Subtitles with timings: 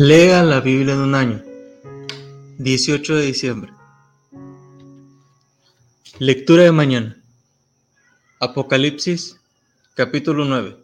[0.00, 1.42] Lea la Biblia en un año.
[2.58, 3.72] 18 de diciembre.
[6.20, 7.20] Lectura de mañana.
[8.38, 9.40] Apocalipsis,
[9.94, 10.76] capítulo 9.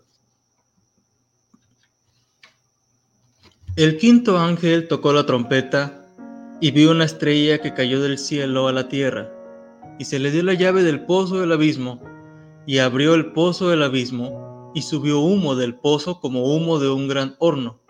[3.76, 6.08] El quinto ángel tocó la trompeta
[6.60, 9.30] y vio una estrella que cayó del cielo a la tierra,
[10.00, 12.02] y se le dio la llave del pozo del abismo,
[12.66, 17.06] y abrió el pozo del abismo, y subió humo del pozo como humo de un
[17.06, 17.83] gran horno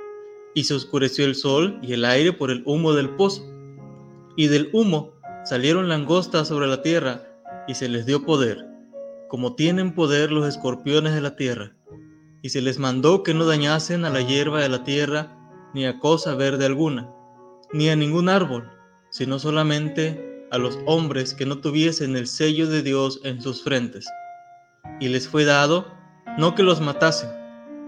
[0.54, 3.44] y se oscureció el sol y el aire por el humo del pozo.
[4.36, 5.12] Y del humo
[5.44, 7.22] salieron langostas sobre la tierra,
[7.66, 8.66] y se les dio poder,
[9.28, 11.74] como tienen poder los escorpiones de la tierra.
[12.42, 15.36] Y se les mandó que no dañasen a la hierba de la tierra,
[15.72, 17.10] ni a cosa verde alguna,
[17.72, 18.70] ni a ningún árbol,
[19.10, 24.06] sino solamente a los hombres que no tuviesen el sello de Dios en sus frentes.
[25.00, 25.86] Y les fue dado
[26.38, 27.30] no que los matasen,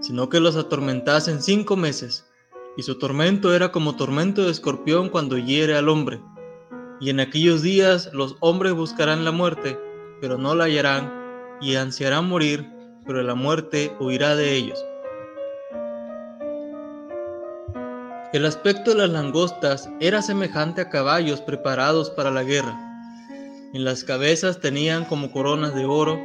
[0.01, 2.26] sino que los atormentasen cinco meses
[2.77, 6.21] y su tormento era como tormento de escorpión cuando hiere al hombre.
[7.01, 9.77] Y en aquellos días los hombres buscarán la muerte,
[10.21, 11.11] pero no la hallarán,
[11.59, 12.69] y ansiarán morir,
[13.05, 14.79] pero la muerte huirá de ellos.
[18.33, 22.77] El aspecto de las langostas era semejante a caballos preparados para la guerra.
[23.73, 26.19] En las cabezas tenían como coronas de oro,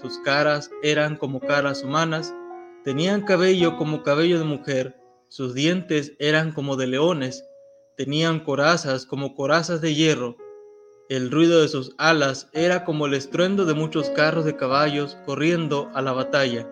[0.00, 2.34] sus caras eran como caras humanas,
[2.82, 5.01] tenían cabello como cabello de mujer,
[5.32, 7.48] sus dientes eran como de leones,
[7.96, 10.36] tenían corazas como corazas de hierro.
[11.08, 15.90] El ruido de sus alas era como el estruendo de muchos carros de caballos corriendo
[15.94, 16.68] a la batalla.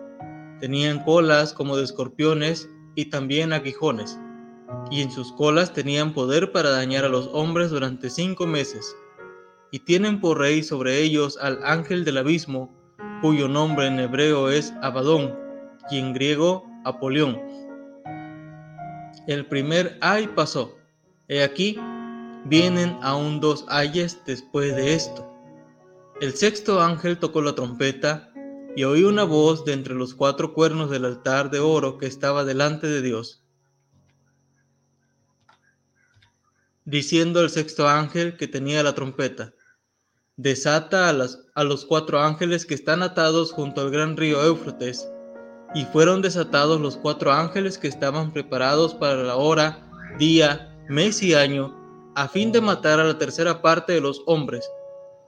[0.59, 4.19] Tenían colas como de escorpiones y también aguijones.
[4.91, 8.95] Y en sus colas tenían poder para dañar a los hombres durante cinco meses.
[9.71, 12.71] Y tienen por rey sobre ellos al ángel del abismo,
[13.23, 15.35] cuyo nombre en hebreo es Abadón
[15.89, 17.50] y en griego Apolión
[19.31, 20.77] el primer ay pasó.
[21.27, 21.77] He aquí,
[22.45, 25.27] vienen aún dos ayes después de esto.
[26.19, 28.31] El sexto ángel tocó la trompeta
[28.75, 32.45] y oí una voz de entre los cuatro cuernos del altar de oro que estaba
[32.45, 33.43] delante de Dios,
[36.85, 39.53] diciendo al sexto ángel que tenía la trompeta,
[40.37, 45.07] desata a, a los cuatro ángeles que están atados junto al gran río Éufrates
[45.73, 49.79] y fueron desatados los cuatro ángeles que estaban preparados para la hora,
[50.17, 51.73] día, mes y año,
[52.15, 54.69] a fin de matar a la tercera parte de los hombres.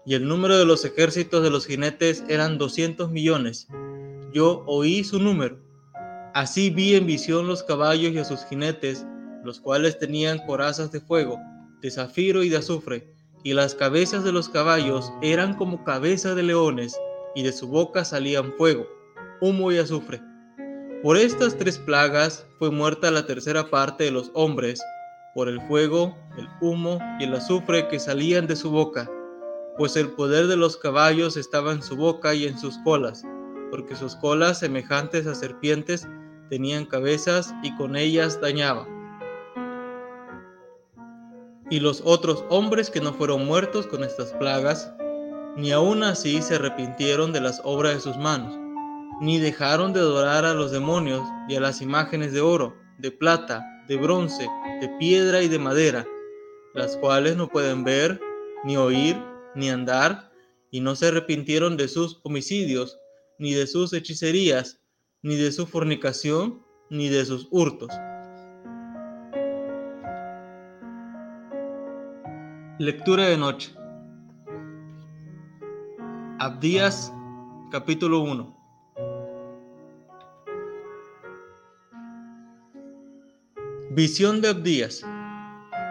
[0.05, 3.67] Y el número de los ejércitos de los jinetes eran doscientos millones.
[4.33, 5.59] Yo oí su número.
[6.33, 9.05] Así vi en visión los caballos y a sus jinetes,
[9.45, 11.39] los cuales tenían corazas de fuego,
[11.81, 16.43] de zafiro y de azufre, y las cabezas de los caballos eran como cabezas de
[16.43, 16.99] leones,
[17.35, 18.87] y de su boca salían fuego,
[19.41, 20.21] humo y azufre.
[21.03, 24.81] Por estas tres plagas fue muerta la tercera parte de los hombres,
[25.35, 29.11] por el fuego, el humo y el azufre que salían de su boca,
[29.77, 33.25] pues el poder de los caballos estaba en su boca y en sus colas,
[33.69, 36.07] porque sus colas, semejantes a serpientes,
[36.49, 38.87] tenían cabezas y con ellas dañaban.
[41.69, 44.93] Y los otros hombres que no fueron muertos con estas plagas,
[45.57, 48.62] ni aun así se arrepintieron de las obras de sus manos
[49.21, 53.65] ni dejaron de adorar a los demonios y a las imágenes de oro, de plata,
[53.87, 54.47] de bronce,
[54.81, 56.05] de piedra y de madera,
[56.73, 58.19] las cuales no pueden ver,
[58.63, 59.17] ni oír,
[59.55, 60.31] ni andar,
[60.71, 62.99] y no se arrepintieron de sus homicidios,
[63.37, 64.81] ni de sus hechicerías,
[65.21, 67.89] ni de su fornicación, ni de sus hurtos.
[72.79, 73.73] Lectura de noche.
[76.39, 77.13] Abdías
[77.71, 78.62] capítulo 1
[83.95, 85.05] Visión de Abdías.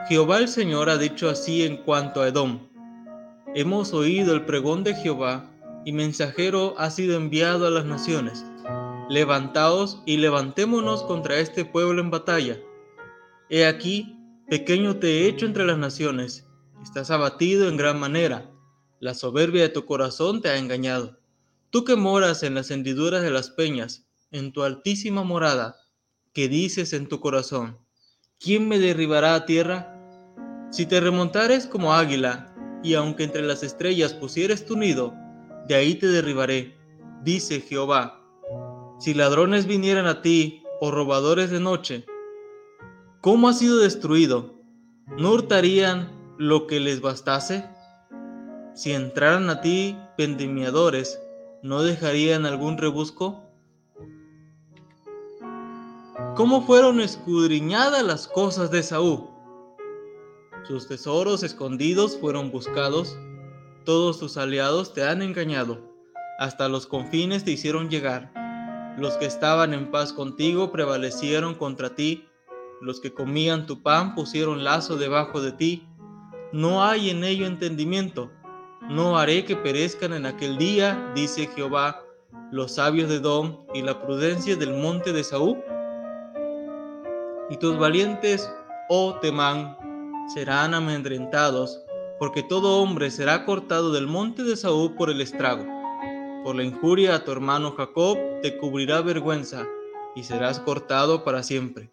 [0.08, 2.68] Jehová el Señor ha dicho así en cuanto a Edom.
[3.54, 5.48] Hemos oído el pregón de Jehová,
[5.84, 8.44] y mensajero ha sido enviado a las naciones.
[9.08, 12.58] Levantaos y levantémonos contra este pueblo en batalla.
[13.48, 14.18] He aquí,
[14.48, 16.44] pequeño te he hecho entre las naciones,
[16.82, 18.50] estás abatido en gran manera,
[18.98, 21.20] la soberbia de tu corazón te ha engañado.
[21.70, 25.76] Tú que moras en las hendiduras de las peñas, en tu altísima morada,
[26.32, 27.78] que dices en tu corazón,
[28.42, 29.96] ¿quién me derribará a tierra?
[30.70, 32.52] Si te remontares como águila,
[32.82, 35.14] y aunque entre las estrellas pusieres tu nido,
[35.68, 36.76] de ahí te derribaré,
[37.22, 38.20] dice Jehová.
[38.98, 42.04] Si ladrones vinieran a ti, o robadores de noche,
[43.20, 44.56] ¿cómo ha sido destruido?
[45.16, 47.64] ¿No hurtarían lo que les bastase?
[48.74, 51.22] Si entraran a ti vendimiadores,
[51.62, 53.51] ¿no dejarían algún rebusco?
[56.34, 59.28] Cómo fueron escudriñadas las cosas de Saúl.
[60.66, 63.18] Sus tesoros escondidos fueron buscados,
[63.84, 65.80] todos tus aliados te han engañado,
[66.38, 68.32] hasta los confines te hicieron llegar.
[68.98, 72.26] Los que estaban en paz contigo prevalecieron contra ti,
[72.80, 75.86] los que comían tu pan pusieron lazo debajo de ti.
[76.52, 78.30] No hay en ello entendimiento.
[78.88, 82.02] No haré que perezcan en aquel día, dice Jehová,
[82.50, 85.62] los sabios de Dom y la prudencia del monte de Saúl.
[87.52, 88.50] Y tus valientes,
[88.88, 89.76] oh Temán,
[90.32, 91.82] serán amedrentados,
[92.18, 95.66] porque todo hombre será cortado del monte de Saúl por el estrago.
[96.44, 99.66] Por la injuria a tu hermano Jacob te cubrirá vergüenza,
[100.16, 101.92] y serás cortado para siempre.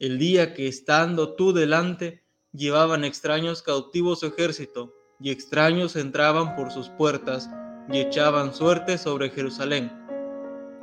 [0.00, 2.24] El día que estando tú delante,
[2.54, 7.50] llevaban extraños cautivos su ejército, y extraños entraban por sus puertas,
[7.92, 9.92] y echaban suerte sobre Jerusalén.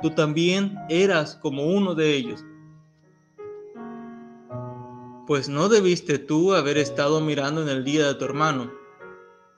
[0.00, 2.44] Tú también eras como uno de ellos.
[5.30, 8.72] Pues no debiste tú haber estado mirando en el día de tu hermano,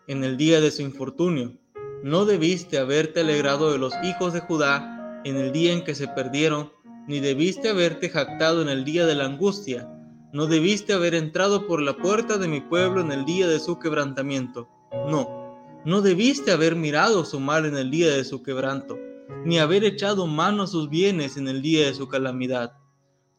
[0.06, 1.54] en el día de su infortunio,
[2.02, 6.08] no debiste haberte alegrado de los hijos de Judá en el día en que se
[6.08, 6.70] perdieron,
[7.08, 9.90] ni debiste haberte jactado en el día de la angustia,
[10.34, 13.78] no debiste haber entrado por la puerta de mi pueblo en el día de su
[13.78, 14.68] quebrantamiento.
[15.08, 18.98] No, no debiste haber mirado su mal en el día de su quebranto,
[19.46, 22.81] ni haber echado mano a sus bienes en el día de su calamidad.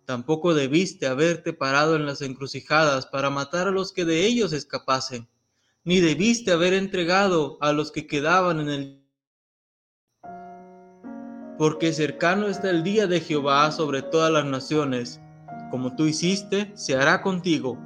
[0.06, 5.28] Tampoco debiste haberte parado en las encrucijadas para matar a los que de ellos escapasen
[5.86, 9.04] ni debiste haber entregado a los que quedaban en el
[11.58, 15.22] porque cercano está el día de Jehová sobre todas las naciones.
[15.70, 17.78] Como tú hiciste, se hará contigo,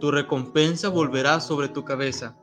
[0.00, 2.36] tu recompensa volverá sobre tu cabeza.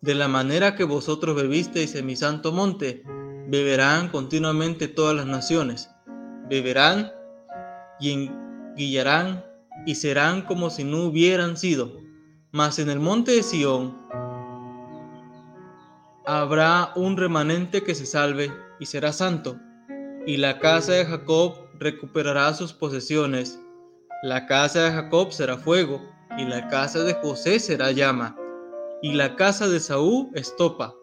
[0.00, 3.04] De la manera que vosotros bebisteis en mi santo monte,
[3.46, 5.90] beberán continuamente todas las naciones,
[6.48, 7.12] beberán
[8.00, 9.44] y enguillarán
[9.86, 11.92] y serán como si no hubieran sido.
[12.50, 13.96] Mas en el monte de Sión
[16.26, 19.58] habrá un remanente que se salve y será santo,
[20.26, 23.58] y la casa de Jacob recuperará sus posesiones.
[24.22, 26.00] La casa de Jacob será fuego,
[26.38, 28.36] y la casa de José será llama,
[29.02, 30.94] y la casa de Saúl estopa,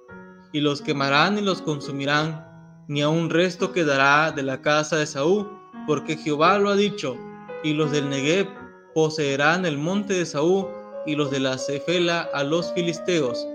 [0.54, 2.49] y los quemarán y los consumirán,
[2.90, 5.48] ni a un resto quedará de la casa de Saúl,
[5.86, 7.16] porque Jehová lo ha dicho,
[7.64, 8.48] y los del Negev
[8.96, 10.68] poseerán el monte de Saúl,
[11.06, 13.48] y los de la Cefela a los filisteos.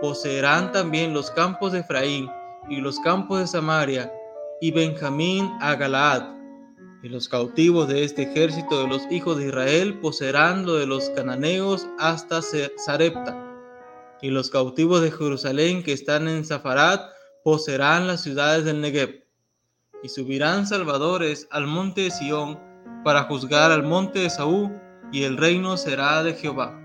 [0.00, 2.28] Poseerán también los campos de Efraín
[2.68, 4.12] y los campos de Samaria,
[4.60, 6.34] y Benjamín a Galaad.
[7.04, 11.08] Y los cautivos de este ejército de los hijos de Israel poseerán lo de los
[11.10, 13.38] cananeos hasta Sarepta.
[14.20, 17.11] Y los cautivos de Jerusalén que están en Zafarat
[17.44, 19.24] poseerán las ciudades del Negev.
[20.02, 22.58] Y subirán salvadores al monte de Sión
[23.04, 24.72] para juzgar al monte de Saúl,
[25.12, 26.81] y el reino será de Jehová.